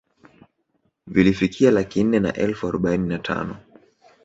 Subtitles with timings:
[1.07, 3.57] Vilifikia laki nne na elfu arobaini na tano